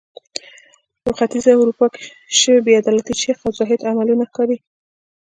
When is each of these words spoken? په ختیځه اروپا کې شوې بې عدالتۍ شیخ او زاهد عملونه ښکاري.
په 1.03 1.11
ختیځه 1.17 1.51
اروپا 1.57 1.87
کې 1.93 2.03
شوې 2.39 2.59
بې 2.65 2.73
عدالتۍ 2.81 3.13
شیخ 3.21 3.37
او 3.45 3.51
زاهد 3.57 3.79
عملونه 3.91 4.23
ښکاري. 4.29 4.57